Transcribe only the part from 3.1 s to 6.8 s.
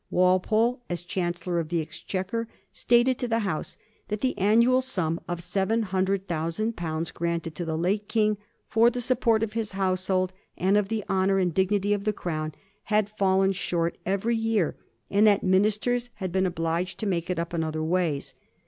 to the House that the annual sum of seven hundred thousand